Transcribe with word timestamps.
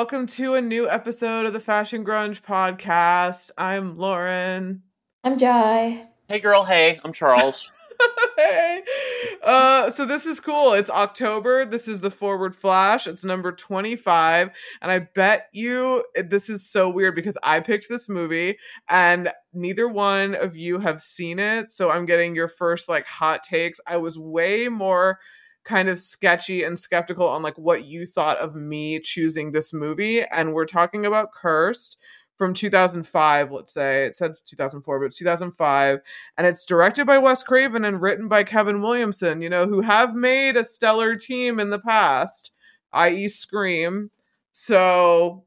everyone. 0.00 0.16
Welcome 0.16 0.26
to 0.36 0.54
a 0.54 0.62
new 0.62 0.88
episode 0.88 1.44
of 1.44 1.52
the 1.52 1.60
Fashion 1.60 2.06
Grunge 2.06 2.40
podcast. 2.40 3.50
I'm 3.58 3.98
Lauren. 3.98 4.82
I'm 5.24 5.36
Jai. 5.36 6.06
Hey, 6.26 6.40
girl. 6.40 6.64
Hey, 6.64 6.98
I'm 7.04 7.12
Charles. 7.12 7.68
hey. 8.38 8.82
Uh, 9.44 9.90
so 9.90 10.06
this 10.06 10.24
is 10.24 10.40
cool. 10.40 10.72
It's 10.72 10.88
October. 10.88 11.66
This 11.66 11.86
is 11.86 12.00
the 12.00 12.10
Forward 12.10 12.56
Flash. 12.56 13.06
It's 13.06 13.24
number 13.26 13.52
25. 13.52 14.48
And 14.80 14.90
I 14.90 15.00
bet 15.00 15.48
you 15.52 16.02
this 16.16 16.48
is 16.48 16.66
so 16.66 16.88
weird 16.88 17.14
because 17.14 17.36
I 17.42 17.60
picked 17.60 17.90
this 17.90 18.08
movie 18.08 18.56
and 18.88 19.30
neither 19.52 19.86
one 19.86 20.34
of 20.34 20.56
you 20.56 20.78
have 20.78 21.02
seen 21.02 21.38
it. 21.38 21.70
So 21.70 21.90
I'm 21.90 22.06
getting 22.06 22.34
your 22.34 22.48
first 22.48 22.88
like 22.88 23.04
hot 23.04 23.42
takes. 23.42 23.80
I 23.86 23.98
was 23.98 24.16
way 24.16 24.68
more 24.68 25.18
kind 25.64 25.88
of 25.88 25.98
sketchy 25.98 26.62
and 26.62 26.78
skeptical 26.78 27.28
on 27.28 27.42
like 27.42 27.58
what 27.58 27.84
you 27.84 28.06
thought 28.06 28.38
of 28.38 28.54
me 28.54 28.98
choosing 28.98 29.52
this 29.52 29.72
movie 29.72 30.22
and 30.22 30.54
we're 30.54 30.64
talking 30.64 31.04
about 31.04 31.32
cursed 31.32 31.96
from 32.36 32.54
2005 32.54 33.52
let's 33.52 33.72
say. 33.72 34.06
It 34.06 34.16
said 34.16 34.32
2004 34.46 35.00
but 35.00 35.12
2005 35.12 36.00
and 36.38 36.46
it's 36.46 36.64
directed 36.64 37.06
by 37.06 37.18
wes 37.18 37.42
craven 37.42 37.84
and 37.84 38.00
written 38.00 38.28
by 38.28 38.44
kevin 38.44 38.80
williamson 38.80 39.42
you 39.42 39.50
know 39.50 39.66
who 39.66 39.82
have 39.82 40.14
made 40.14 40.56
a 40.56 40.64
stellar 40.64 41.14
team 41.16 41.60
in 41.60 41.70
the 41.70 41.78
past 41.78 42.52
i.e 42.92 43.28
scream. 43.28 44.10
So 44.52 45.44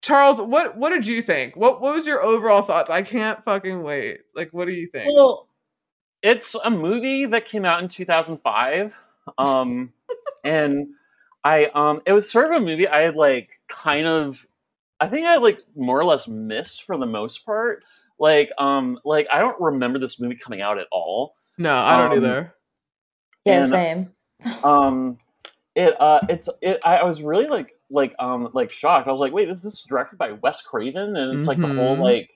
charles 0.00 0.40
what 0.40 0.76
what 0.76 0.90
did 0.90 1.06
you 1.06 1.22
think? 1.22 1.56
What 1.56 1.80
what 1.80 1.94
was 1.94 2.06
your 2.06 2.22
overall 2.22 2.62
thoughts? 2.62 2.90
I 2.90 3.02
can't 3.02 3.42
fucking 3.44 3.82
wait. 3.82 4.20
Like 4.34 4.50
what 4.52 4.66
do 4.66 4.74
you 4.74 4.88
think? 4.88 5.14
Well 5.14 5.48
it's 6.22 6.54
a 6.62 6.70
movie 6.70 7.26
that 7.26 7.48
came 7.48 7.64
out 7.64 7.82
in 7.82 7.88
2005 7.88 8.94
um 9.38 9.92
and 10.44 10.88
i 11.44 11.66
um 11.66 12.00
it 12.06 12.12
was 12.12 12.30
sort 12.30 12.46
of 12.46 12.62
a 12.62 12.64
movie 12.64 12.88
i 12.88 13.02
had 13.02 13.16
like 13.16 13.50
kind 13.68 14.06
of 14.06 14.44
i 15.00 15.08
think 15.08 15.26
i 15.26 15.36
like 15.36 15.58
more 15.76 15.98
or 15.98 16.04
less 16.04 16.28
missed 16.28 16.84
for 16.84 16.96
the 16.96 17.06
most 17.06 17.44
part. 17.44 17.84
Like 18.18 18.50
um 18.58 19.00
like 19.04 19.26
i 19.32 19.40
don't 19.40 19.60
remember 19.60 19.98
this 19.98 20.20
movie 20.20 20.36
coming 20.36 20.60
out 20.60 20.78
at 20.78 20.86
all. 20.92 21.34
No 21.58 21.76
i 21.76 21.96
don't 21.96 22.12
um, 22.12 22.16
either. 22.18 22.54
Yeah 23.44 23.58
and, 23.58 23.68
same. 23.68 24.12
um 24.64 25.18
it 25.74 26.00
uh 26.00 26.20
it's 26.28 26.48
it 26.60 26.80
i, 26.84 26.98
I 26.98 27.04
was 27.04 27.22
really 27.22 27.48
like 27.48 27.74
like 27.90 28.14
um 28.20 28.50
like 28.52 28.70
shocked. 28.70 29.08
I 29.08 29.12
was 29.12 29.18
like 29.18 29.32
wait 29.32 29.48
this, 29.48 29.62
this 29.62 29.74
is 29.74 29.82
directed 29.88 30.18
by 30.18 30.32
wes 30.32 30.62
craven? 30.62 31.16
And 31.16 31.32
it's 31.32 31.38
mm-hmm. 31.40 31.46
like 31.46 31.58
the 31.58 31.74
whole 31.74 31.94
Mm-hmm. 31.94 32.02
like 32.02 32.30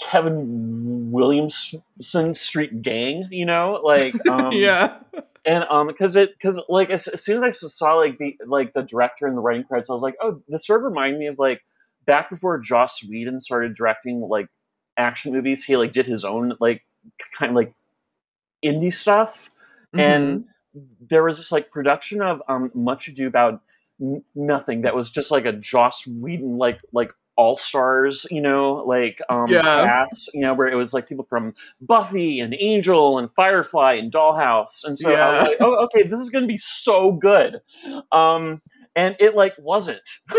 Kevin 0.00 0.71
Williamson 1.12 2.34
Street 2.34 2.82
gang, 2.82 3.28
you 3.30 3.44
know, 3.44 3.80
like 3.84 4.14
um, 4.30 4.52
yeah, 4.52 4.96
and 5.44 5.64
um, 5.64 5.86
because 5.86 6.16
it 6.16 6.30
because 6.38 6.60
like 6.68 6.90
as, 6.90 7.06
as, 7.08 7.22
soon 7.22 7.44
as 7.44 7.62
I 7.62 7.68
saw 7.68 7.94
like 7.94 8.18
the 8.18 8.36
like 8.46 8.72
the 8.72 8.82
director 8.82 9.26
and 9.26 9.36
the 9.36 9.40
writing 9.40 9.64
credits, 9.64 9.90
I 9.90 9.92
was 9.92 10.02
like, 10.02 10.16
oh, 10.22 10.42
this 10.48 10.66
sort 10.66 10.80
of 10.80 10.84
reminded 10.84 11.20
me 11.20 11.26
of 11.26 11.38
like 11.38 11.62
back 12.06 12.30
before 12.30 12.58
Joss 12.58 13.04
Whedon 13.04 13.40
started 13.40 13.76
directing 13.76 14.20
like 14.20 14.46
action 14.96 15.32
movies. 15.32 15.62
He 15.62 15.76
like 15.76 15.92
did 15.92 16.06
his 16.06 16.24
own 16.24 16.54
like 16.60 16.82
kind 17.38 17.50
of 17.50 17.56
like 17.56 17.74
indie 18.64 18.94
stuff, 18.94 19.50
mm-hmm. 19.94 20.00
and 20.00 20.44
there 21.10 21.22
was 21.22 21.36
this 21.36 21.52
like 21.52 21.70
production 21.70 22.22
of 22.22 22.42
um 22.48 22.70
Much 22.74 23.08
Ado 23.08 23.26
About 23.26 23.60
Nothing 24.34 24.82
that 24.82 24.96
was 24.96 25.10
just 25.10 25.30
like 25.30 25.44
a 25.44 25.52
Joss 25.52 26.06
Whedon 26.06 26.56
like 26.58 26.80
like 26.92 27.12
all 27.36 27.56
stars, 27.56 28.26
you 28.30 28.40
know, 28.40 28.84
like 28.86 29.18
um 29.28 29.46
Yeah. 29.48 29.62
cast, 29.62 30.30
you 30.34 30.40
know, 30.42 30.54
where 30.54 30.68
it 30.68 30.76
was 30.76 30.92
like 30.92 31.08
people 31.08 31.24
from 31.24 31.54
Buffy 31.80 32.40
and 32.40 32.54
Angel 32.58 33.18
and 33.18 33.28
Firefly 33.34 33.94
and 33.94 34.12
Dollhouse. 34.12 34.84
And 34.84 34.98
so 34.98 35.10
I 35.12 35.38
was 35.40 35.48
like, 35.48 35.56
oh, 35.60 35.84
okay, 35.84 36.02
this 36.06 36.20
is 36.20 36.28
gonna 36.30 36.46
be 36.46 36.58
so 36.58 37.12
good. 37.12 37.60
Um 38.12 38.60
and 38.94 39.16
it 39.18 39.34
like 39.34 39.54
wasn't. 39.58 40.00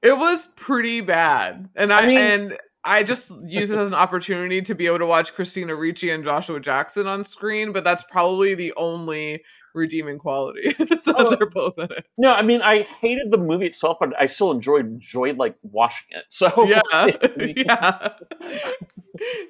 It 0.00 0.16
was 0.16 0.46
pretty 0.56 1.00
bad 1.00 1.68
and 1.74 1.92
i, 1.92 2.02
I 2.02 2.06
mean- 2.06 2.18
and 2.18 2.58
i 2.84 3.02
just 3.02 3.32
use 3.44 3.68
it 3.70 3.76
as 3.78 3.88
an 3.88 3.94
opportunity 3.94 4.62
to 4.62 4.74
be 4.74 4.86
able 4.86 5.00
to 5.00 5.06
watch 5.06 5.34
christina 5.34 5.74
ricci 5.74 6.10
and 6.10 6.22
joshua 6.22 6.60
jackson 6.60 7.08
on 7.08 7.24
screen 7.24 7.72
but 7.72 7.82
that's 7.82 8.04
probably 8.04 8.54
the 8.54 8.72
only 8.76 9.42
redeeming 9.78 10.18
quality 10.18 10.74
so 11.00 11.14
Oh. 11.16 11.34
they're 11.36 11.46
both 11.48 11.78
in 11.78 11.90
it 11.92 12.04
no, 12.18 12.32
I 12.32 12.42
mean 12.42 12.60
I 12.62 12.82
hated 13.00 13.30
the 13.30 13.38
movie 13.38 13.66
itself, 13.66 13.98
but 14.00 14.10
I 14.20 14.26
still 14.26 14.50
enjoyed 14.50 14.86
enjoyed 14.86 15.38
like 15.38 15.54
watching 15.62 16.08
it. 16.10 16.24
So 16.28 16.52
yeah 16.66 17.06
yeah 17.56 18.08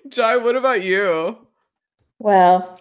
jai 0.08 0.36
what 0.36 0.56
about 0.56 0.82
you 0.82 1.38
Well, 2.20 2.80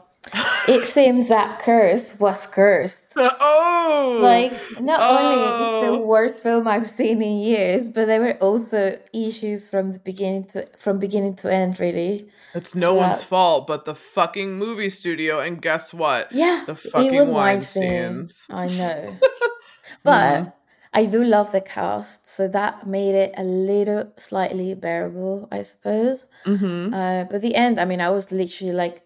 it 0.68 0.86
seems 0.86 1.28
that 1.30 1.60
curse 1.60 2.20
was 2.20 2.46
cursed. 2.48 3.00
oh 3.18 4.20
Like, 4.22 4.54
not 4.82 5.00
only 5.02 5.38
it's 5.48 5.86
the 5.86 5.92
Oh. 5.98 6.06
worst 6.06 6.42
film 6.44 6.68
I've 6.68 6.90
seen 6.90 7.22
in 7.22 7.40
years, 7.40 7.88
but 7.88 8.06
there 8.06 8.22
were 8.22 8.38
also 8.48 9.00
issues 9.14 9.66
from 9.66 9.92
the 9.94 10.00
beginning 10.00 10.46
to 10.54 10.68
from 10.78 11.00
beginning 11.00 11.36
to 11.42 11.52
end. 11.52 11.80
Really, 11.80 12.30
it's 12.54 12.76
no 12.76 12.94
one's 12.94 13.20
that- 13.20 13.28
fault 13.28 13.66
but 13.68 13.86
the 13.86 13.96
fucking 13.96 14.50
movie 14.58 14.90
studio 14.90 15.40
and 15.40 15.62
guess 15.62 15.94
what 15.94 16.32
yeah, 16.32 16.64
the 16.66 16.74
it 16.74 16.92
fucking 16.92 17.16
was 17.16 17.30
Weinstein. 17.30 17.92
weinsteins 18.28 18.48
I 18.52 18.66
know, 18.80 19.18
but 20.04 20.44
Mhm. 20.44 20.54
I 20.94 21.06
do 21.06 21.24
love 21.24 21.52
the 21.52 21.62
cast, 21.62 22.30
so 22.30 22.48
that 22.48 22.88
made 22.88 23.14
it 23.14 23.32
a 23.38 23.44
little 23.44 24.06
slightly 24.18 24.74
bearable, 24.74 25.48
I 25.52 25.62
suppose. 25.62 26.26
mm-hmm. 26.46 26.94
Uh, 26.94 27.26
but 27.30 27.42
the 27.42 27.54
end, 27.56 27.80
I 27.80 27.86
mean, 27.86 28.02
I 28.02 28.10
was 28.10 28.32
literally 28.32 28.74
like, 28.74 29.04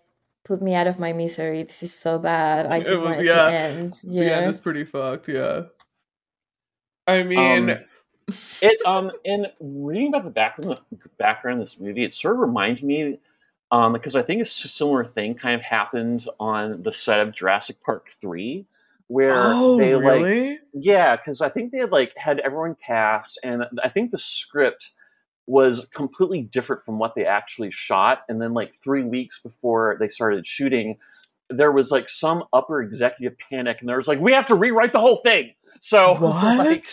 put 0.51 0.61
me 0.61 0.73
out 0.73 0.85
of 0.87 0.99
my 0.99 1.13
misery. 1.13 1.63
This 1.63 1.81
is 1.81 1.93
so 1.93 2.19
bad. 2.19 2.65
I 2.65 2.77
It 2.77 2.85
just 2.85 3.01
was- 3.01 3.09
want 3.11 3.19
it 3.21 3.25
yeah. 3.25 3.49
to 3.49 3.53
end. 3.53 4.01
You 4.03 4.19
the 4.23 4.25
know? 4.25 4.33
end 4.33 4.49
is 4.49 4.59
pretty 4.59 4.83
fucked 4.83 5.27
yeah 5.29 5.63
i 7.07 7.23
mean 7.23 7.69
Um, 8.29 8.37
it 8.61 8.85
um 8.85 9.11
in 9.25 9.47
reading 9.59 10.09
about 10.09 10.23
the 10.23 10.29
background 10.29 10.79
background 11.17 11.61
of 11.61 11.67
this 11.67 11.79
movie, 11.79 12.03
it 12.05 12.15
sort 12.15 12.35
of 12.35 12.39
reminds 12.41 12.81
me 12.81 13.19
um 13.71 13.93
because 13.93 14.15
I 14.15 14.21
think 14.21 14.41
a 14.41 14.45
similar 14.45 15.03
thing 15.05 15.35
kind 15.35 15.55
of 15.55 15.61
happened 15.61 16.27
on 16.39 16.83
the 16.83 16.93
set 16.93 17.19
of 17.19 17.33
Jurassic 17.33 17.77
Park 17.83 18.09
three, 18.21 18.65
where 19.07 19.33
oh 19.35 19.77
they 19.77 19.95
like 19.95 20.59
yeah, 20.73 21.15
because 21.17 21.41
I 21.41 21.49
think 21.49 21.71
they 21.71 21.79
had 21.79 21.91
like 21.91 22.13
had 22.15 22.39
everyone 22.39 22.75
cast, 22.85 23.39
and 23.43 23.65
I 23.83 23.89
think 23.89 24.11
the 24.11 24.17
script 24.19 24.91
was 25.51 25.85
completely 25.93 26.43
different 26.43 26.85
from 26.85 26.97
what 26.97 27.13
they 27.13 27.25
actually 27.25 27.71
shot. 27.71 28.19
And 28.29 28.41
then 28.41 28.53
like 28.53 28.71
three 28.81 29.03
weeks 29.03 29.41
before 29.43 29.97
they 29.99 30.07
started 30.07 30.47
shooting, 30.47 30.97
there 31.49 31.73
was 31.73 31.91
like 31.91 32.09
some 32.09 32.45
upper 32.53 32.81
executive 32.81 33.37
panic, 33.49 33.77
and 33.81 33.89
there 33.89 33.97
was 33.97 34.07
like, 34.07 34.19
we 34.21 34.31
have 34.33 34.47
to 34.47 34.55
rewrite 34.55 34.93
the 34.93 34.99
whole 35.01 35.17
thing. 35.17 35.53
So 35.81 36.13
what 36.21 36.57
like, 36.57 36.85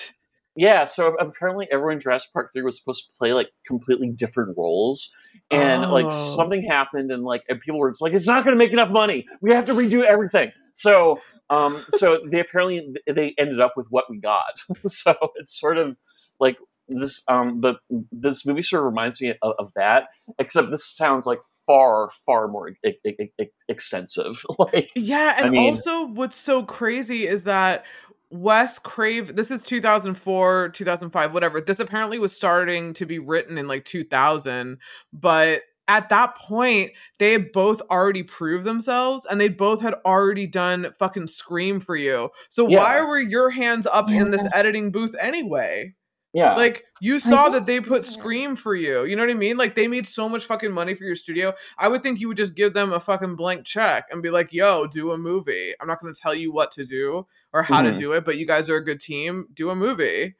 yeah, 0.56 0.86
so 0.86 1.14
apparently 1.20 1.68
everyone 1.70 1.94
in 1.94 2.00
Jurassic 2.00 2.32
Park 2.32 2.50
3 2.52 2.62
was 2.62 2.76
supposed 2.76 3.06
to 3.06 3.12
play 3.16 3.32
like 3.32 3.48
completely 3.64 4.08
different 4.10 4.56
roles. 4.58 5.12
And 5.52 5.82
like 5.82 6.10
Oh. 6.10 6.34
something 6.34 6.64
happened 6.68 7.12
and 7.12 7.22
like 7.22 7.44
and 7.48 7.60
people 7.60 7.78
were 7.78 7.92
just 7.92 8.02
like, 8.02 8.12
it's 8.12 8.26
not 8.26 8.44
gonna 8.44 8.56
make 8.56 8.72
enough 8.72 8.90
money. 8.90 9.26
We 9.40 9.52
have 9.52 9.66
to 9.66 9.72
redo 9.72 10.02
everything. 10.02 10.50
So 10.72 11.20
um 11.48 11.84
so 11.90 12.18
they 12.28 12.40
apparently 12.40 12.92
they 13.06 13.36
ended 13.38 13.60
up 13.60 13.74
with 13.76 13.86
what 13.90 14.10
we 14.10 14.18
got. 14.18 14.60
so 14.88 15.14
it's 15.36 15.58
sort 15.58 15.78
of 15.78 15.96
like 16.40 16.58
this 16.88 17.22
um 17.28 17.60
the 17.60 17.74
this 18.12 18.44
movie 18.46 18.62
sort 18.62 18.80
of 18.82 18.86
reminds 18.86 19.20
me 19.20 19.34
of, 19.42 19.54
of 19.58 19.72
that, 19.76 20.04
except 20.38 20.70
this 20.70 20.86
sounds 20.86 21.26
like 21.26 21.40
far, 21.66 22.10
far 22.24 22.48
more 22.48 22.70
e- 22.70 22.74
e- 23.06 23.28
e- 23.40 23.44
extensive. 23.68 24.42
like 24.58 24.90
Yeah, 24.96 25.34
I 25.36 25.42
and 25.42 25.50
mean- 25.52 25.68
also 25.68 26.06
what's 26.06 26.36
so 26.36 26.62
crazy 26.62 27.26
is 27.26 27.44
that 27.44 27.84
Wes 28.30 28.78
Craven 28.78 29.36
this 29.36 29.50
is 29.50 29.62
2004, 29.62 30.70
2005, 30.70 31.34
whatever. 31.34 31.60
This 31.60 31.80
apparently 31.80 32.18
was 32.18 32.34
starting 32.34 32.92
to 32.94 33.06
be 33.06 33.18
written 33.18 33.58
in 33.58 33.68
like 33.68 33.84
2000, 33.84 34.78
but 35.12 35.62
at 35.90 36.10
that 36.10 36.34
point 36.36 36.92
they 37.18 37.32
had 37.32 37.50
both 37.52 37.80
already 37.90 38.22
proved 38.22 38.64
themselves 38.64 39.24
and 39.30 39.40
they 39.40 39.48
both 39.48 39.80
had 39.80 39.94
already 40.04 40.46
done 40.46 40.92
fucking 40.98 41.26
scream 41.26 41.80
for 41.80 41.96
you. 41.96 42.28
So 42.50 42.68
Yeah. 42.68 42.78
why 42.78 43.00
were 43.00 43.18
your 43.18 43.48
hands 43.48 43.86
up 43.86 44.10
in 44.10 44.30
this 44.30 44.46
editing 44.52 44.90
booth 44.92 45.14
anyway? 45.20 45.94
Yeah. 46.32 46.54
Like 46.54 46.84
you 47.00 47.20
saw 47.20 47.48
that 47.50 47.66
they 47.66 47.80
put 47.80 48.04
Scream 48.04 48.54
for 48.56 48.74
you. 48.74 49.04
You 49.04 49.16
know 49.16 49.22
what 49.22 49.30
I 49.30 49.34
mean? 49.34 49.56
Like 49.56 49.74
they 49.74 49.88
made 49.88 50.06
so 50.06 50.28
much 50.28 50.44
fucking 50.44 50.70
money 50.72 50.94
for 50.94 51.04
your 51.04 51.16
studio. 51.16 51.54
I 51.78 51.88
would 51.88 52.02
think 52.02 52.20
you 52.20 52.28
would 52.28 52.36
just 52.36 52.54
give 52.54 52.74
them 52.74 52.92
a 52.92 53.00
fucking 53.00 53.36
blank 53.36 53.64
check 53.64 54.06
and 54.10 54.22
be 54.22 54.30
like, 54.30 54.52
"Yo, 54.52 54.86
do 54.86 55.12
a 55.12 55.18
movie. 55.18 55.74
I'm 55.80 55.86
not 55.88 56.00
going 56.00 56.12
to 56.12 56.20
tell 56.20 56.34
you 56.34 56.52
what 56.52 56.70
to 56.72 56.84
do 56.84 57.26
or 57.52 57.62
how 57.62 57.80
to 57.82 57.90
Mhm. 57.92 57.96
do 57.96 58.12
it, 58.12 58.24
but 58.24 58.36
you 58.36 58.46
guys 58.46 58.68
are 58.68 58.76
a 58.76 58.84
good 58.84 59.00
team. 59.00 59.46
Do 59.54 59.70
a 59.70 59.74
movie." 59.76 60.34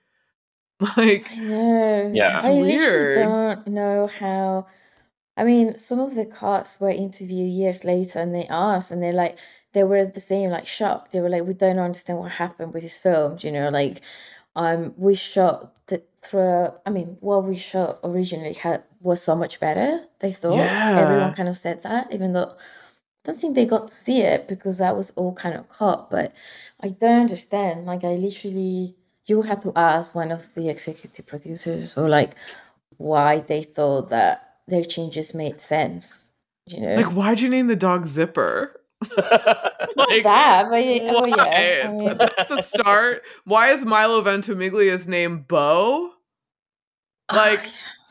Like 0.97 1.29
Yeah. 1.35 2.39
It's 2.39 2.47
I 2.47 2.51
weird. 2.53 3.19
literally 3.19 3.23
don't 3.25 3.67
know 3.67 4.07
how. 4.07 4.67
I 5.37 5.45
mean, 5.45 5.79
some 5.79 6.01
of 6.01 6.15
the 6.15 6.25
cast 6.27 6.81
were 6.81 6.91
interviewed 6.91 7.51
years 7.53 7.85
later, 7.85 8.19
and 8.21 8.35
they 8.35 8.47
asked, 8.49 8.91
and 8.91 9.03
they're 9.03 9.13
like, 9.13 9.39
they 9.73 9.85
were 9.85 10.05
the 10.05 10.21
same, 10.21 10.51
like 10.51 10.67
shocked. 10.67 11.13
They 11.13 11.21
were 11.21 11.29
like, 11.29 11.45
"We 11.45 11.55
don't 11.55 11.79
understand 11.79 12.19
what 12.19 12.33
happened 12.33 12.75
with 12.75 12.83
his 12.83 12.99
films." 12.99 13.45
You 13.45 13.53
know, 13.53 13.69
like, 13.71 14.01
um, 14.59 14.81
we 14.97 15.15
shot 15.15 15.57
the 15.87 16.03
through. 16.23 16.69
I 16.87 16.91
mean, 16.91 17.17
what 17.21 17.45
we 17.45 17.57
shot 17.57 18.01
originally 18.03 18.55
had 18.55 18.83
was 19.01 19.23
so 19.23 19.35
much 19.37 19.61
better. 19.61 19.89
They 20.19 20.33
thought 20.33 20.57
Yeah. 20.57 20.99
everyone 21.03 21.33
kind 21.39 21.49
of 21.49 21.57
said 21.57 21.83
that, 21.85 22.13
even 22.13 22.33
though 22.35 22.51
I 22.51 23.25
don't 23.33 23.41
think 23.41 23.55
they 23.55 23.67
got 23.67 23.89
to 23.89 23.95
see 23.95 24.21
it 24.23 24.49
because 24.49 24.79
that 24.79 24.97
was 24.97 25.09
all 25.17 25.33
kind 25.35 25.55
of 25.55 25.69
cut. 25.69 26.11
But 26.11 26.35
I 26.81 26.89
don't 26.89 27.23
understand. 27.27 27.87
Like 27.87 28.03
I 28.05 28.15
literally, 28.27 28.97
you 29.27 29.43
had 29.43 29.63
to 29.63 29.73
ask 29.77 30.15
one 30.15 30.33
of 30.33 30.43
the 30.55 30.69
executive 30.69 31.27
producers 31.27 31.97
or 31.97 32.09
like 32.09 32.35
why 32.97 33.41
they 33.41 33.63
thought 33.63 34.09
that 34.11 34.57
their 34.67 34.85
changes 34.85 35.35
made 35.35 35.61
sense. 35.61 36.29
You 36.67 36.81
know, 36.81 36.97
Like, 36.97 37.13
why'd 37.15 37.41
you 37.41 37.49
name 37.49 37.69
the 37.69 37.77
dog 37.77 38.07
Zipper? 38.07 38.81
Like 39.17 40.23
that. 40.25 40.67
But 40.71 40.85
yeah, 40.85 41.13
oh 41.15 41.27
yeah, 41.27 41.89
I 41.89 41.93
mean, 41.93 42.17
That's 42.37 42.51
a 42.51 42.63
start. 42.63 43.23
Why 43.45 43.69
is 43.71 43.85
Milo 43.85 44.23
Ventimiglia's 44.23 45.07
name 45.09 45.45
Bo? 45.49 46.11
Like, 47.33 47.61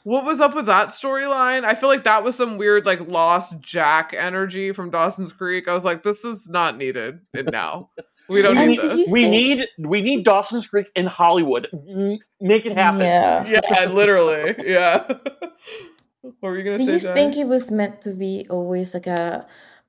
what 0.04 0.25
was 0.25 0.39
up 0.39 0.56
with 0.56 0.68
that 0.68 0.89
storyline? 0.89 1.63
I 1.63 1.74
feel 1.74 1.89
like 1.89 2.04
that 2.04 2.24
was 2.24 2.36
some 2.36 2.57
weird, 2.57 2.86
like, 2.86 3.01
lost 3.07 3.60
Jack 3.62 4.13
energy 4.16 4.72
from 4.72 4.89
Dawson's 4.92 5.31
Creek. 5.31 5.68
I 5.68 5.74
was 5.74 5.84
like, 5.86 6.04
this 6.04 6.24
is 6.24 6.48
not 6.50 6.78
needed 6.78 7.19
and 7.34 7.48
now. 7.51 7.89
We 8.30 8.42
don't 8.42 8.57
And 8.57 8.72
need 8.72 8.81
did 8.81 8.92
this. 8.92 9.10
we 9.10 9.24
see- 9.24 9.31
need 9.56 9.68
we 9.80 10.01
need 10.01 10.25
Dawson's 10.25 10.68
Creek 10.68 10.88
in 10.95 11.06
Hollywood. 11.07 11.68
M- 11.74 12.19
Make 12.42 12.66
it 12.66 12.74
happen. 12.78 13.00
yeah. 13.00 13.44
Yeah, 13.48 13.86
literally. 13.86 14.54
Yeah. 14.66 15.04
what 16.22 16.34
were 16.42 16.57
you 16.57 16.63
gonna 16.66 16.78
Do 16.78 16.86
say, 16.86 16.94
you 16.94 17.00
Jai? 17.00 17.13
think 17.13 17.38
it 17.38 17.48
was 17.48 17.72
meant 17.72 18.01
to 18.01 18.13
be 18.13 18.45
always 18.50 18.94
like 18.94 19.07
a 19.07 19.48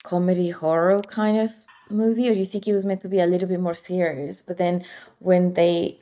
comedy 0.09 0.51
horror 0.51 1.01
kind 1.03 1.39
of 1.39 1.51
movie, 1.91 2.29
or 2.29 2.35
do 2.35 2.41
you 2.41 2.47
think 2.47 2.67
it 2.67 2.75
was 2.75 2.85
meant 2.85 3.03
to 3.03 3.09
be 3.09 3.21
a 3.21 3.27
little 3.27 3.49
bit 3.49 3.61
more 3.61 3.75
serious? 3.75 4.43
But 4.49 4.59
then 4.59 4.85
when 5.19 5.55
they 5.55 5.99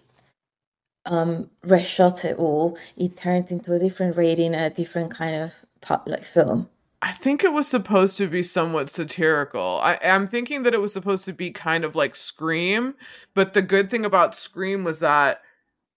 um 1.07 1.51
reshot 1.75 2.25
it 2.25 2.37
all, 2.39 2.79
it 2.97 3.17
turned 3.17 3.51
into 3.51 3.75
a 3.75 3.79
different 3.79 4.17
rating 4.17 4.55
and 4.55 4.65
a 4.65 4.77
different 4.83 5.11
kind 5.11 5.37
of 5.37 5.53
like 6.07 6.25
film. 6.25 6.69
I 7.03 7.13
think 7.13 7.45
it 7.45 7.53
was 7.53 7.69
supposed 7.69 8.19
to 8.19 8.27
be 8.27 8.43
somewhat 8.43 8.91
satirical. 8.91 9.81
I, 9.83 9.99
I'm 10.03 10.27
thinking 10.27 10.63
that 10.65 10.75
it 10.75 10.81
was 10.81 10.93
supposed 10.93 11.25
to 11.27 11.33
be 11.33 11.51
kind 11.51 11.85
of 11.85 11.95
like 11.95 12.17
Scream, 12.17 12.95
but 13.35 13.55
the 13.55 13.63
good 13.63 13.91
thing 13.91 14.05
about 14.05 14.35
Scream 14.35 14.83
was 14.83 14.99
that 15.01 15.43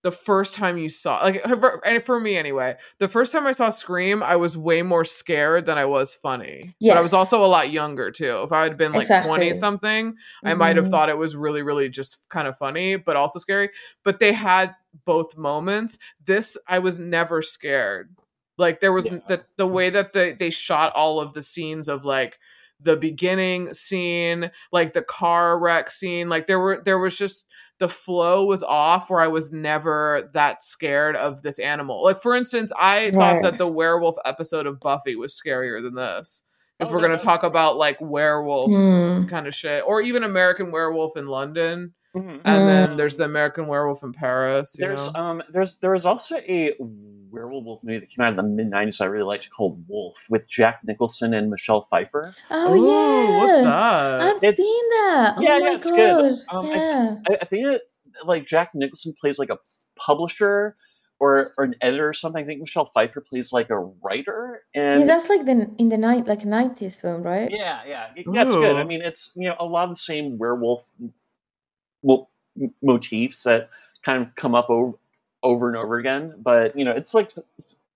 the 0.01 0.12
first 0.12 0.56
time 0.56 0.78
you 0.78 0.88
saw, 0.88 1.19
like, 1.22 1.44
for- 1.44 1.86
and 1.86 2.01
for 2.04 2.19
me 2.19 2.38
anyway, 2.38 2.75
the 3.00 3.07
first 3.07 3.34
time 3.34 3.46
I 3.46 3.51
saw 3.51 3.69
Scream, 3.69 4.24
I 4.24 4.38
was 4.38 4.57
way 4.57 4.81
more 4.81 5.04
scared 5.04 5.66
than 5.66 5.78
I 5.78 5.86
was 5.86 6.16
funny. 6.16 6.74
But 6.81 6.98
I 6.98 7.01
was 7.01 7.13
also 7.13 7.44
a 7.44 7.48
lot 7.48 7.69
younger 7.72 8.10
too. 8.12 8.42
If 8.44 8.51
I 8.51 8.63
had 8.63 8.78
been 8.78 8.94
like 8.94 9.01
Exactly. 9.01 9.28
20 9.30 9.54
something, 9.54 10.16
I 10.44 10.54
might 10.54 10.78
have 10.78 10.86
Mhm. 10.88 10.92
thought 10.92 11.10
it 11.10 11.18
was 11.18 11.36
really, 11.36 11.62
really 11.62 11.90
just 11.90 12.28
kind 12.30 12.48
of 12.48 12.57
funny, 12.57 12.96
but 12.96 13.16
also 13.18 13.40
scary. 13.40 13.69
But 14.06 14.19
they 14.19 14.31
had 14.34 14.74
both 15.06 15.36
moments. 15.38 15.98
This, 16.25 16.57
I 16.68 16.80
was 16.80 16.98
never 16.98 17.42
scared. 17.42 18.16
Like 18.57 18.80
there 18.81 18.94
was 18.94 19.06
Yeah. 19.07 19.19
the 19.28 19.46
the 19.57 19.68
way 19.68 19.90
that 19.90 20.13
they 20.13 20.34
they 20.34 20.50
shot 20.50 20.94
all 20.94 21.19
of 21.19 21.34
the 21.34 21.44
scenes 21.44 21.88
of 21.88 22.04
like 22.06 22.40
the 22.81 22.96
beginning 22.96 23.74
scene, 23.74 24.51
like 24.72 24.94
the 24.94 25.01
car 25.01 25.60
wreck 25.60 25.90
scene. 25.92 26.30
Like 26.30 26.48
there 26.48 26.60
were 26.60 26.81
there 26.84 27.00
was 27.00 27.18
just 27.18 27.48
the 27.80 27.88
flow 27.90 28.46
was 28.46 28.62
off 28.64 29.10
where 29.10 29.22
I 29.22 29.28
was 29.28 29.52
never 29.52 30.30
that 30.34 30.62
scared 30.62 31.16
of 31.16 31.42
this 31.42 31.60
animal. 31.60 32.04
Like 32.04 32.22
for 32.22 32.36
instance, 32.36 32.72
I 32.78 33.12
thought 33.12 33.42
that 33.44 33.58
the 33.58 33.68
werewolf 33.68 34.16
episode 34.26 34.66
of 34.68 34.80
Buffy 34.80 35.16
was 35.16 35.34
scarier 35.40 35.81
than 35.81 35.96
this. 35.96 36.44
If 36.80 36.88
Oh, 36.90 36.92
we're 36.94 37.02
no, 37.02 37.08
gonna 37.08 37.20
talk 37.20 37.44
about 37.44 37.78
like 37.78 37.98
werewolf 38.00 38.72
Hmm. 38.72 39.26
kind 39.28 39.48
of 39.48 39.56
shit, 39.56 39.84
or 39.86 40.02
even 40.02 40.24
American 40.24 40.72
Werewolf 40.72 41.18
in 41.18 41.28
London, 41.28 41.94
Mhm. 42.16 42.42
and 42.46 42.68
then 42.68 42.90
Mm. 42.92 42.98
there's 42.98 43.18
the 43.18 43.26
American 43.26 43.68
Werewolf 43.68 44.02
in 44.04 44.14
Paris. 44.14 44.75
You 44.80 44.88
There's 44.88 45.14
know? 45.14 45.20
um 45.20 45.44
there's 45.52 45.78
there 45.80 45.92
was 45.92 46.06
also 46.06 46.38
a 46.38 46.75
werewolf 47.31 47.84
movie 47.84 48.00
that 48.00 48.10
came 48.10 48.24
out 48.26 48.30
in 48.31 48.36
the 48.38 48.44
mid 48.44 48.72
'90s 48.72 49.02
I 49.02 49.06
really 49.06 49.24
liked 49.26 49.50
called 49.50 49.84
Wolf 49.88 50.18
with 50.30 50.48
Jack 50.50 50.80
Nicholson 50.86 51.34
and 51.34 51.50
Michelle 51.50 51.88
Pfeiffer. 51.90 52.34
Oh 52.50 52.74
Ooh, 52.74 52.88
yeah, 52.90 53.40
what's 53.40 53.58
that? 53.58 54.22
I've 54.22 54.44
It's- 54.44 54.56
seen 54.58 54.90
that. 54.90 55.34
Oh 55.38 55.42
Yeah, 55.42 55.58
yeah, 55.60 55.76
it's 55.76 55.86
god, 55.86 55.96
good. 55.96 56.40
Um, 56.50 56.66
I- 56.66 56.70
yeah. 56.76 57.16
I, 57.30 57.38
I 57.42 57.46
think 57.46 57.64
that 57.66 57.81
like 58.26 58.48
Jack 58.48 58.72
Nicholson 58.74 59.14
plays 59.20 59.38
like 59.40 59.50
a 59.50 59.58
publisher 59.98 60.76
or, 61.22 61.52
or 61.58 61.66
an 61.66 61.76
editor 61.81 62.08
or 62.08 62.14
something. 62.14 62.42
I 62.44 62.48
think 62.48 62.62
Michelle 62.62 62.90
Pfeiffer 62.94 63.20
plays 63.22 63.52
like 63.52 63.70
a 63.70 63.78
writer. 63.80 64.62
And 64.74 65.02
yeah, 65.02 65.06
that's 65.06 65.28
like 65.30 65.46
the 65.46 65.70
in 65.78 65.90
the 65.90 65.98
night 65.98 66.28
like 66.28 66.46
nineties 66.46 66.96
film, 66.96 67.24
right? 67.24 67.50
yeah, 67.52 67.82
yeah, 67.86 68.08
yeah, 68.16 68.42
it's 68.42 68.50
good. 68.52 68.75
I 68.78 68.84
mean, 68.86 69.02
it's 69.02 69.32
you 69.36 69.50
know 69.50 69.56
a 69.60 69.66
lot 69.66 69.84
of 69.90 69.90
the 69.92 70.02
same 70.02 70.38
werewolf 70.38 70.84
mo- 72.04 72.30
motifs 72.82 73.44
that 73.44 73.70
kind 74.06 74.22
of 74.25 74.34
come 74.36 74.56
up 74.56 74.70
over, 74.70 74.94
over 75.44 75.68
and 75.68 75.77
over 75.77 75.97
again, 75.97 76.36
but 76.39 76.77
you 76.77 76.86
know, 76.86 76.91
it's 76.91 77.13
like 77.13 77.27
s- 77.27 77.39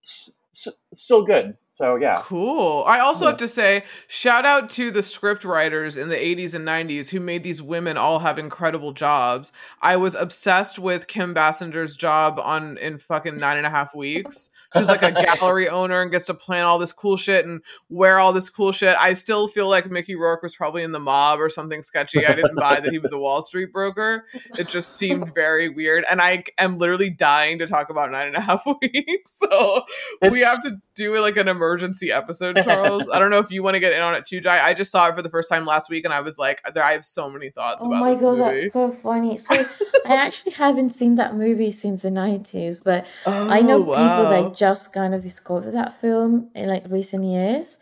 s- 0.04 0.32
s- 0.54 0.74
still 0.94 1.24
good. 1.26 1.58
So 1.76 1.96
yeah, 1.96 2.18
Cool. 2.22 2.84
I 2.88 3.00
also 3.00 3.26
Yeah. 3.26 3.32
have 3.32 3.38
to 3.40 3.48
say, 3.48 3.84
shout 4.08 4.46
out 4.46 4.70
to 4.70 4.92
the 4.92 5.02
script 5.02 5.44
writers 5.44 5.98
in 5.98 6.10
the 6.10 6.16
80s 6.16 6.54
and 6.54 6.64
90s 6.64 7.10
who 7.10 7.20
made 7.20 7.44
these 7.44 7.64
women 7.64 7.98
all 7.98 8.20
have 8.20 8.38
incredible 8.38 8.92
jobs. 8.94 9.52
I 9.82 9.96
was 9.96 10.14
obsessed 10.14 10.78
with 10.78 11.08
Kim 11.08 11.34
Basinger's 11.34 11.96
job 11.96 12.40
on 12.40 12.78
in 12.78 13.00
fucking 13.00 13.38
nine 13.40 13.58
and 13.58 13.66
a 13.66 13.72
half 13.72 13.96
weeks. 13.96 14.50
She's 14.78 14.88
like 14.88 15.02
a 15.02 15.12
gallery 15.40 15.68
owner 15.68 16.02
and 16.02 16.12
gets 16.12 16.28
to 16.28 16.36
plan 16.36 16.64
all 16.66 16.78
this 16.78 16.94
cool 16.94 17.18
shit 17.18 17.44
and 17.46 17.62
wear 17.90 18.20
all 18.20 18.34
this 18.34 18.52
cool 18.52 18.72
shit. 18.72 18.96
I 19.00 19.14
still 19.14 19.48
feel 19.48 19.68
like 19.68 19.90
Mickey 19.90 20.16
Rourke 20.16 20.44
was 20.44 20.56
probably 20.56 20.84
in 20.84 20.92
the 20.92 21.00
mob 21.00 21.40
or 21.40 21.50
something 21.50 21.82
sketchy. 21.82 22.26
I 22.26 22.34
didn't 22.34 22.56
buy 22.56 22.82
that 22.82 22.92
he 22.92 23.00
was 23.00 23.12
a 23.14 23.18
Wall 23.18 23.42
Street 23.42 23.74
broker. 23.74 24.26
It 24.60 24.68
just 24.70 24.96
seemed 24.98 25.34
very 25.34 25.70
weird. 25.70 26.06
And 26.10 26.22
I 26.22 26.44
am 26.60 26.78
literally 26.78 27.10
dying 27.10 27.58
to 27.60 27.68
talk 27.68 27.90
about 27.90 28.12
nine 28.12 28.28
and 28.28 28.36
a 28.36 28.42
half 28.42 28.64
weeks. 28.82 29.40
So 29.40 29.84
we 30.30 30.42
have 30.42 30.62
to 30.62 30.78
do 30.96 31.20
like 31.20 31.38
an 31.38 31.48
emergency 31.48 31.63
episode, 31.72 32.58
Charles. 32.64 33.08
I 33.14 33.20
don't 33.20 33.30
know 33.32 33.38
if 33.40 33.52
you 33.52 33.64
want 33.64 33.76
to 33.76 33.80
get 33.80 33.94
in 33.94 34.02
on 34.02 34.16
it 34.16 34.26
too, 34.26 34.42
Jai. 34.42 34.66
I 34.66 34.74
just 34.74 34.92
saw 34.92 35.08
it 35.08 35.16
for 35.16 35.22
the 35.22 35.30
first 35.30 35.50
time 35.50 35.66
last 35.66 35.90
week, 35.90 36.06
and 36.06 36.14
I 36.14 36.22
was 36.22 36.38
like, 36.38 36.62
I 36.78 36.92
have 36.92 37.06
so 37.06 37.30
many 37.30 37.50
thoughts. 37.50 37.84
Oh 37.84 37.88
about 37.88 38.00
my 38.02 38.14
god, 38.14 38.38
movie. 38.38 38.62
that's 38.62 38.74
so 38.74 38.92
funny. 38.92 39.38
So 39.38 39.56
I 40.06 40.16
actually 40.16 40.54
haven't 40.54 40.92
seen 40.92 41.16
that 41.16 41.36
movie 41.36 41.72
since 41.72 42.04
the 42.04 42.12
nineties, 42.12 42.80
but 42.80 43.06
I 43.26 43.62
know 43.62 43.82
Oh, 43.82 43.86
people 43.86 44.30
that 44.30 44.56
just 44.56 44.94
kind 44.94 45.14
of 45.16 45.24
discovered 45.24 45.72
that 45.72 46.00
film 46.02 46.50
in 46.56 46.68
like 46.68 46.84
recent 46.90 47.24
years. 47.24 47.78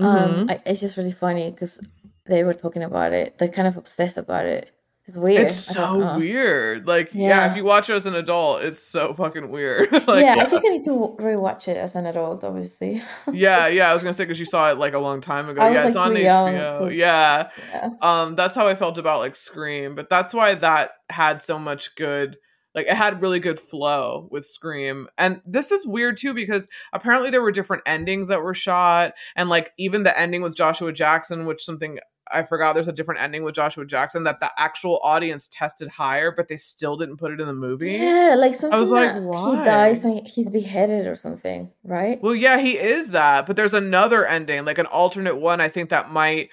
Mhm. 0.00 0.04
Um, 0.40 0.50
I, 0.50 0.60
it's 0.66 0.80
just 0.80 0.96
really 0.96 1.12
funny 1.12 1.50
because 1.50 1.80
they 2.26 2.44
were 2.44 2.54
talking 2.54 2.82
about 2.82 3.12
it. 3.12 3.38
They're 3.38 3.48
kind 3.48 3.68
of 3.68 3.76
obsessed 3.76 4.16
about 4.16 4.46
it. 4.46 4.70
It's 5.06 5.16
weird. 5.16 5.40
It's 5.40 5.56
so 5.56 6.16
weird. 6.16 6.86
Like, 6.86 7.12
yeah. 7.12 7.28
Yeah. 7.28 7.50
if 7.50 7.56
you 7.56 7.64
watch 7.64 7.90
it 7.90 7.94
as 7.94 8.06
an 8.06 8.14
adult, 8.14 8.62
it's 8.62 8.80
so 8.80 9.14
fucking 9.14 9.50
weird. 9.50 9.90
like, 9.92 10.06
yeah, 10.06 10.36
yeah. 10.36 10.42
I 10.42 10.44
think 10.46 10.64
I 10.64 10.68
need 10.68 10.84
to 10.84 11.16
rewatch 11.18 11.66
it 11.66 11.76
as 11.76 11.96
an 11.96 12.06
adult, 12.06 12.44
obviously. 12.44 13.02
yeah, 13.32 13.66
yeah. 13.66 13.90
I 13.90 13.94
was 13.94 14.02
gonna 14.04 14.14
say 14.14 14.24
because 14.24 14.38
you 14.38 14.46
saw 14.46 14.70
it 14.70 14.78
like 14.78 14.94
a 14.94 15.00
long 15.00 15.20
time 15.20 15.48
ago. 15.48 15.60
I 15.60 15.70
was, 15.70 15.74
yeah, 15.74 15.86
it's 15.86 15.96
like, 15.96 16.06
on 16.06 16.14
HBO. 16.14 16.88
to- 16.88 16.94
Yeah, 16.94 17.50
yeah. 17.70 17.90
um, 18.00 18.34
that's 18.36 18.54
how 18.54 18.68
I 18.68 18.76
felt 18.76 18.96
about 18.96 19.18
like 19.18 19.34
Scream, 19.34 19.96
but 19.96 20.08
that's 20.08 20.32
why 20.32 20.54
that 20.54 20.92
had 21.10 21.42
so 21.42 21.58
much 21.58 21.96
good. 21.96 22.36
Like 22.74 22.86
it 22.86 22.94
had 22.94 23.20
really 23.20 23.38
good 23.40 23.60
flow 23.60 24.28
with 24.30 24.46
Scream. 24.46 25.08
And 25.18 25.42
this 25.44 25.70
is 25.72 25.86
weird 25.86 26.16
too 26.16 26.32
because 26.32 26.66
apparently 26.92 27.28
there 27.28 27.42
were 27.42 27.52
different 27.52 27.82
endings 27.86 28.28
that 28.28 28.42
were 28.42 28.54
shot 28.54 29.12
and 29.36 29.50
like 29.50 29.72
even 29.78 30.04
the 30.04 30.18
ending 30.18 30.40
with 30.40 30.56
Joshua 30.56 30.90
Jackson, 30.92 31.44
which 31.44 31.62
something 31.62 31.98
I 32.30 32.42
forgot 32.42 32.74
there's 32.74 32.88
a 32.88 32.92
different 32.92 33.20
ending 33.20 33.42
with 33.42 33.54
Joshua 33.54 33.84
Jackson 33.84 34.24
that 34.24 34.40
the 34.40 34.50
actual 34.56 35.00
audience 35.02 35.48
tested 35.48 35.88
higher, 35.88 36.30
but 36.30 36.48
they 36.48 36.56
still 36.56 36.96
didn't 36.96 37.16
put 37.16 37.32
it 37.32 37.40
in 37.40 37.46
the 37.46 37.52
movie. 37.52 37.92
Yeah, 37.92 38.34
like 38.38 38.54
something 38.54 38.78
was 38.78 38.90
like, 38.90 39.14
why? 39.16 39.50
he 39.50 39.64
dies 39.64 40.04
and 40.04 40.26
he's 40.26 40.48
beheaded 40.48 41.06
or 41.06 41.16
something, 41.16 41.70
right? 41.84 42.22
Well, 42.22 42.34
yeah, 42.34 42.58
he 42.58 42.78
is 42.78 43.10
that, 43.10 43.46
but 43.46 43.56
there's 43.56 43.74
another 43.74 44.26
ending, 44.26 44.64
like 44.64 44.78
an 44.78 44.86
alternate 44.86 45.36
one. 45.36 45.60
I 45.60 45.68
think 45.68 45.90
that 45.90 46.10
might. 46.10 46.50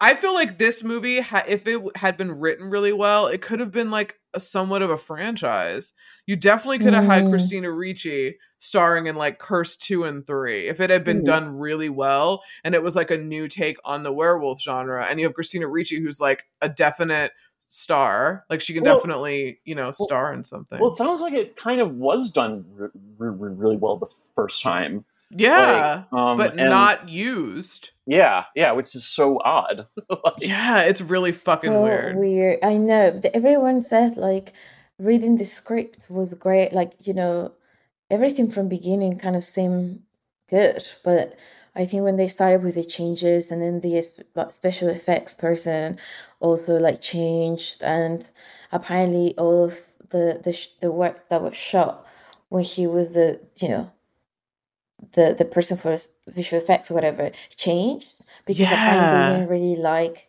I 0.00 0.14
feel 0.14 0.34
like 0.34 0.58
this 0.58 0.82
movie, 0.82 1.18
if 1.18 1.66
it 1.66 1.96
had 1.96 2.16
been 2.16 2.38
written 2.38 2.70
really 2.70 2.92
well, 2.92 3.26
it 3.26 3.42
could 3.42 3.60
have 3.60 3.70
been 3.70 3.90
like 3.90 4.18
a 4.34 4.40
somewhat 4.40 4.82
of 4.82 4.90
a 4.90 4.96
franchise. 4.96 5.92
You 6.26 6.36
definitely 6.36 6.78
could 6.78 6.94
have 6.94 7.04
had 7.04 7.24
Mm. 7.24 7.30
Christina 7.30 7.70
Ricci 7.70 8.36
starring 8.58 9.06
in 9.06 9.16
like 9.16 9.38
Curse 9.38 9.76
two 9.76 10.04
and 10.04 10.26
three 10.26 10.68
if 10.68 10.80
it 10.80 10.90
had 10.90 11.02
been 11.04 11.22
Mm. 11.22 11.24
done 11.26 11.56
really 11.58 11.88
well, 11.88 12.42
and 12.62 12.74
it 12.74 12.82
was 12.82 12.94
like 12.96 13.10
a 13.10 13.16
new 13.18 13.48
take 13.48 13.78
on 13.84 14.02
the 14.02 14.12
werewolf 14.12 14.60
genre. 14.60 15.04
And 15.08 15.18
you 15.18 15.26
have 15.26 15.34
Christina 15.34 15.66
Ricci, 15.66 16.00
who's 16.00 16.20
like 16.20 16.44
a 16.60 16.68
definite 16.68 17.32
star, 17.66 18.44
like 18.50 18.60
she 18.60 18.74
can 18.74 18.84
Well- 18.84 18.96
definitely 18.96 19.60
you 19.64 19.74
know 19.74 19.90
star 19.92 20.32
in 20.32 20.44
something. 20.44 20.78
well, 20.80 20.90
it 20.90 20.96
sounds 20.96 21.20
like 21.20 21.32
it 21.34 21.56
kind 21.56 21.80
of 21.80 21.94
was 21.96 22.30
done 22.30 22.64
re- 22.76 22.88
re- 23.18 23.54
really 23.54 23.76
well 23.76 23.96
the 23.96 24.06
first 24.34 24.62
time. 24.62 25.04
Yeah, 25.30 26.04
Like, 26.10 26.20
um, 26.20 26.36
but 26.36 26.58
and- 26.58 26.70
not 26.70 27.08
used. 27.08 27.90
Yeah, 28.06 28.44
yeah, 28.56 28.72
which 28.72 28.94
is 28.94 29.06
so 29.06 29.38
odd. 29.44 29.86
Like, 30.10 30.34
Yeah, 30.40 30.82
it's 30.82 31.00
really 31.00 31.32
fucking 31.32 31.70
so 31.70 31.82
weird. 31.82 32.58
I 32.64 32.76
know. 32.76 33.20
Everyone 33.34 33.82
said 33.82 34.16
like 34.16 34.52
reading 34.98 35.36
the 35.36 35.44
script 35.46 36.06
was 36.10 36.34
great. 36.34 36.72
Like 36.72 36.92
you 37.06 37.14
know, 37.14 37.52
everything 38.10 38.50
from 38.50 38.68
beginning 38.68 39.18
kind 39.18 39.36
of 39.36 39.44
seemed 39.44 40.02
good, 40.48 40.84
but 41.04 41.38
I 41.76 41.84
think 41.84 42.02
when 42.02 42.16
they 42.16 42.26
started 42.26 42.64
with 42.64 42.74
the 42.74 42.82
changes 42.84 43.52
and 43.52 43.62
then 43.62 43.80
the 43.80 44.02
special 44.50 44.88
effects 44.88 45.32
person 45.34 45.98
also 46.40 46.78
like 46.80 47.00
changed, 47.00 47.82
and 47.82 48.26
apparently 48.72 49.34
all 49.38 49.64
of 49.64 49.74
the 50.08 50.40
the 50.42 50.52
sh- 50.52 50.74
the 50.80 50.90
work 50.90 51.28
that 51.28 51.42
was 51.42 51.56
shot 51.56 52.04
when 52.48 52.64
he 52.64 52.88
was 52.88 53.14
the 53.14 53.38
you 53.56 53.68
know 53.68 53.90
the 55.12 55.34
the 55.38 55.44
person 55.44 55.76
for 55.76 55.96
visual 56.28 56.62
effects 56.62 56.90
or 56.90 56.94
whatever 56.94 57.30
changed 57.56 58.08
because 58.46 58.70
apparently 58.70 59.08
they 59.08 59.22
didn't 59.24 59.48
really 59.48 59.76
like 59.76 60.28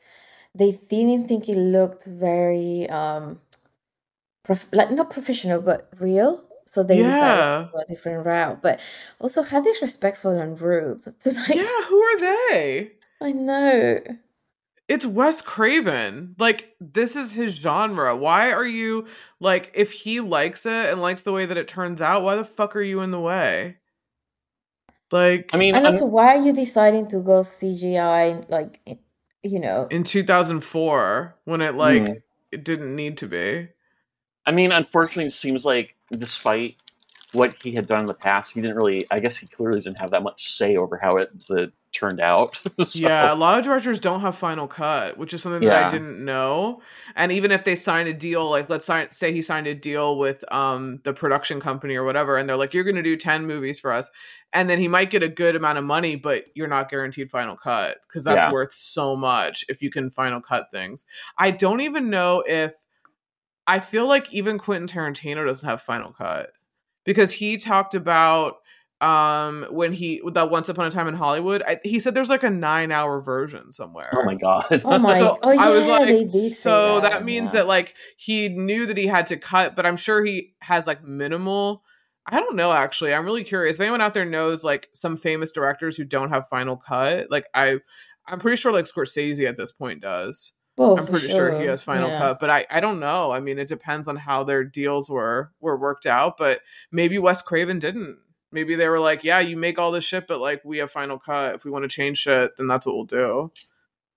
they 0.56 0.72
didn't 0.90 1.28
think 1.28 1.48
it 1.50 1.58
looked 1.58 2.06
very 2.06 2.90
um 2.90 3.40
prof- 4.44 4.68
like 4.72 4.92
not 4.92 5.10
professional 5.10 5.62
but 5.62 5.90
real 6.00 6.44
so 6.66 6.84
they 6.84 7.02
decided 7.04 7.38
Yeah. 7.38 7.64
to 7.66 7.70
go 7.74 7.80
a 7.80 7.86
different 7.86 8.26
route 8.26 8.62
but 8.62 8.80
also 9.20 9.42
how 9.44 9.62
disrespectful 9.62 10.32
and 10.32 10.60
rude 10.60 11.02
to 11.22 11.32
like 11.32 11.56
Yeah, 11.56 11.82
who 11.88 12.02
are 12.02 12.20
they? 12.20 12.92
i 13.22 13.32
know 13.32 14.00
It's 14.88 15.06
Wes 15.06 15.42
Craven. 15.42 16.36
Like, 16.38 16.76
this 16.82 17.16
is 17.16 17.32
his 17.34 17.54
genre. 17.56 18.14
Why 18.16 18.52
are 18.52 18.66
you, 18.66 19.06
like, 19.40 19.72
if 19.74 19.94
he 19.94 20.20
likes 20.20 20.66
it 20.66 20.90
and 20.90 21.00
likes 21.02 21.22
the 21.22 21.32
way 21.32 21.46
that 21.46 21.56
it 21.58 21.70
turns 21.70 22.02
out, 22.02 22.24
why 22.24 22.36
the 22.36 22.44
fuck 22.44 22.76
are 22.76 22.82
you 22.82 23.00
in 23.00 23.12
the 23.12 23.20
way? 23.20 23.78
Like, 25.12 25.52
I 25.54 25.58
mean, 25.58 25.76
and 25.76 25.86
I'm- 25.86 25.94
also 25.94 26.06
why 26.06 26.36
are 26.36 26.42
you 26.46 26.54
deciding 26.54 27.08
to 27.10 27.20
go 27.20 27.42
cgi 27.42 28.50
like 28.50 28.80
you 29.44 29.60
know 29.60 29.88
in 29.90 30.04
2004, 30.04 31.36
when 31.46 31.62
it, 31.62 31.76
like, 31.76 32.08
Hmm. 32.08 32.14
it 32.52 32.64
didn't 32.64 32.96
need 32.96 33.18
to 33.20 33.28
be. 33.28 33.70
I 34.46 34.52
mean, 34.52 34.72
unfortunately, 34.72 35.28
it 35.28 35.34
seems 35.34 35.66
like 35.66 35.96
despite 36.12 36.76
what 37.34 37.56
he 37.64 37.74
had 37.74 37.88
done 37.88 38.02
in 38.02 38.06
the 38.08 38.14
past, 38.14 38.52
he 38.54 38.62
didn't 38.62 38.76
really. 38.76 39.06
I 39.12 39.20
guess 39.20 39.38
he 39.38 39.48
clearly 39.48 39.82
didn't 39.82 40.00
have 40.00 40.12
that 40.12 40.24
much 40.24 40.56
say 40.58 40.76
over 40.76 40.98
how 40.98 41.18
it 41.18 41.30
the, 41.48 41.72
turned 41.94 42.22
out. 42.22 42.58
So- 42.88 43.00
Yeah, 43.00 43.34
a 43.34 43.36
lot 43.36 43.60
of 43.60 43.66
directors 43.66 44.00
don't 44.00 44.22
have 44.22 44.36
final 44.36 44.66
cut, 44.68 45.18
which 45.18 45.34
is 45.34 45.42
something 45.42 45.68
that 45.68 45.84
I 45.84 45.90
didn't 45.90 46.24
know. 46.24 46.82
And 47.18 47.32
even 47.34 47.52
if 47.52 47.66
they 47.66 47.76
signed 47.76 48.08
a 48.08 48.14
deal, 48.14 48.50
like 48.50 48.70
let's 48.70 48.86
sign, 48.86 49.12
say 49.12 49.34
he 49.34 49.42
signed 49.42 49.68
a 49.68 49.76
deal 49.76 50.18
with 50.18 50.44
um 50.54 51.00
the 51.04 51.14
production 51.14 51.60
company 51.60 51.96
or 51.96 52.04
whatever, 52.06 52.38
and 52.38 52.48
they're 52.48 52.56
like, 52.58 52.74
"You're 52.74 52.86
going 52.86 52.96
to 52.96 53.02
do 53.02 53.18
ten 53.18 53.46
movies 53.46 53.80
for 53.80 53.92
us," 53.92 54.10
and 54.54 54.70
then 54.70 54.80
he 54.80 54.88
might 54.88 55.10
get 55.10 55.22
a 55.24 55.28
good 55.28 55.56
amount 55.58 55.78
of 55.80 55.84
money, 55.84 56.16
but 56.16 56.46
you're 56.56 56.68
not 56.70 56.90
guaranteed 56.90 57.30
final 57.30 57.58
cut 57.58 57.98
because 58.08 58.24
that's 58.24 58.46
Yeah. 58.46 58.52
worth 58.54 58.74
so 58.74 59.16
much 59.18 59.66
if 59.68 59.82
you 59.82 59.90
can 59.92 60.12
final 60.12 60.40
cut 60.42 60.68
things. 60.72 61.06
I 61.38 61.52
don't 61.52 61.82
even 61.82 62.10
know 62.10 62.42
if 62.48 62.74
I 63.68 63.80
feel 63.80 64.08
like 64.08 64.34
even 64.34 64.58
Quentin 64.58 64.88
Tarantino 64.88 65.46
doesn't 65.46 65.68
have 65.68 65.82
final 65.82 66.12
cut 66.14 66.52
because 67.06 67.32
he 67.32 67.58
talked 67.58 67.96
about 67.96 68.56
um 69.02 69.66
when 69.72 69.94
he 69.94 70.22
that 70.34 70.52
once 70.52 70.70
upon 70.70 70.86
a 70.86 70.92
time 70.92 71.08
in 71.08 71.16
hollywood 71.16 71.64
I, 71.66 71.80
he 71.84 72.00
said 72.00 72.14
there's 72.14 72.30
like 72.30 72.44
a 72.44 72.52
nine 72.52 72.92
hour 72.92 73.20
version 73.20 73.72
somewhere. 73.72 74.12
Oh 74.14 74.24
my 74.24 74.36
god. 74.36 74.82
Oh 74.86 75.00
my- 75.00 75.18
so 75.18 75.40
oh 75.42 75.50
i 75.50 75.70
was 75.70 75.86
yeah, 75.86 75.92
like 75.92 76.06
they 76.06 76.20
did 76.20 76.30
say 76.32 76.50
so 76.50 77.00
that, 77.02 77.12
that, 77.12 77.26
means 77.26 77.50
yeah. 77.50 77.62
that 77.62 77.68
like 77.68 77.96
he 78.16 78.50
knew 78.50 78.86
that 78.86 78.98
he 78.98 79.08
had 79.08 79.26
to 79.28 79.38
cut 79.38 79.76
but 79.76 79.88
i'm 79.88 79.98
sure 79.98 80.24
he 80.24 80.54
has 80.62 80.86
like 80.86 81.04
minimal 81.04 81.84
i 82.28 82.40
don't 82.40 82.56
know 82.56 82.72
actually. 82.72 83.12
I'm 83.14 83.26
really 83.26 83.44
curious. 83.44 83.78
If 83.78 83.82
anyone 83.82 84.02
out 84.02 84.14
there 84.14 84.26
knows 84.26 84.64
like 84.64 84.90
some 84.94 85.18
famous 85.18 85.52
directors 85.52 85.98
who 85.98 86.04
don't 86.04 86.30
have 86.30 86.48
final 86.48 86.78
cut 86.78 87.32
like 87.32 87.46
i 87.56 87.80
i'm 88.28 88.38
pretty 88.38 88.58
sure 88.58 88.72
like 88.72 88.86
scorsese 88.86 89.48
at 89.48 89.58
this 89.58 89.72
point 89.72 90.02
does 90.02 90.54
well, 90.82 91.00
I'm 91.00 91.06
pretty 91.08 91.30
sure. 91.30 91.60
he 91.60 91.66
has 91.68 91.84
final 91.84 92.10
yeah. 92.10 92.20
cut, 92.20 92.40
but 92.40 92.50
I 92.50 92.66
I 92.70 92.80
don't 92.80 93.00
know. 93.00 93.32
I 93.32 93.40
mean, 93.40 93.60
it 93.60 93.68
depends 93.68 94.08
on 94.08 94.16
how 94.16 94.44
their 94.44 94.64
deals 94.64 95.10
were 95.10 95.52
were 95.60 95.78
worked 95.78 96.06
out. 96.06 96.38
But 96.38 96.62
maybe 96.92 97.18
Wes 97.18 97.42
Craven 97.42 97.80
didn't. 97.80 98.18
Maybe 98.52 98.76
they 98.76 98.90
were 98.90 99.00
like, 99.00 99.24
"Yeah, 99.24 99.40
you 99.40 99.58
make 99.58 99.80
all 99.80 99.92
this 99.92 100.04
shit, 100.04 100.28
but 100.28 100.42
like 100.42 100.62
we 100.66 100.80
have 100.80 100.92
final 100.92 101.18
cut. 101.18 101.56
If 101.56 101.66
we 101.66 101.72
want 101.72 101.84
to 101.84 101.90
change 101.90 102.18
shit, 102.20 102.56
then 102.58 102.68
that's 102.68 102.86
what 102.86 102.96
we'll 102.96 103.06
do." 103.06 103.52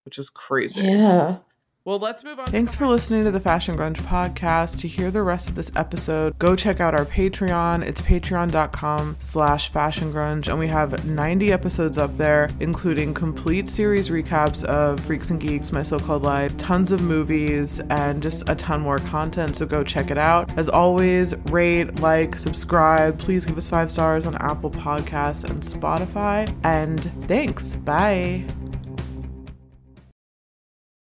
Which 0.04 0.18
is 0.18 0.28
crazy. 0.28 0.82
yeah 0.82 1.38
Well, 1.86 1.98
let's 1.98 2.24
move 2.24 2.40
on. 2.40 2.46
Thanks 2.46 2.74
for 2.74 2.86
listening 2.86 3.24
to 3.24 3.30
the 3.30 3.40
Fashion 3.40 3.76
Grunge 3.76 3.98
podcast. 3.98 4.78
To 4.80 4.88
hear 4.88 5.10
the 5.10 5.22
rest 5.22 5.50
of 5.50 5.54
this 5.54 5.70
episode, 5.76 6.38
go 6.38 6.56
check 6.56 6.80
out 6.80 6.94
our 6.94 7.04
Patreon. 7.04 7.82
It's 7.82 8.00
patreon.com 8.00 9.16
slash 9.18 9.68
fashion 9.68 10.10
grunge. 10.10 10.48
And 10.48 10.58
we 10.58 10.66
have 10.68 11.04
90 11.04 11.52
episodes 11.52 11.98
up 11.98 12.16
there, 12.16 12.48
including 12.60 13.12
complete 13.12 13.68
series 13.68 14.08
recaps 14.08 14.64
of 14.64 14.98
Freaks 15.00 15.28
and 15.28 15.38
Geeks, 15.38 15.72
My 15.72 15.82
So-Called 15.82 16.22
Life, 16.22 16.56
tons 16.56 16.90
of 16.90 17.02
movies, 17.02 17.80
and 17.90 18.22
just 18.22 18.48
a 18.48 18.54
ton 18.54 18.80
more 18.80 18.98
content. 19.00 19.54
So 19.54 19.66
go 19.66 19.84
check 19.84 20.10
it 20.10 20.16
out. 20.16 20.56
As 20.56 20.70
always, 20.70 21.34
rate, 21.50 22.00
like, 22.00 22.38
subscribe. 22.38 23.18
Please 23.18 23.44
give 23.44 23.58
us 23.58 23.68
five 23.68 23.90
stars 23.90 24.24
on 24.24 24.36
Apple 24.36 24.70
Podcasts 24.70 25.44
and 25.44 25.62
Spotify. 25.62 26.50
And 26.64 27.28
thanks. 27.28 27.74
Bye. 27.74 28.46